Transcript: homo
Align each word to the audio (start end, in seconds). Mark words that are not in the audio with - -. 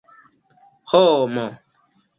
homo 0.89 1.47